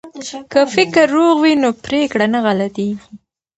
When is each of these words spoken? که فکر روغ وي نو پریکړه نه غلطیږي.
که 0.51 0.61
فکر 0.75 1.05
روغ 1.15 1.35
وي 1.43 1.53
نو 1.61 1.69
پریکړه 1.83 2.25
نه 2.33 2.39
غلطیږي. 2.45 3.07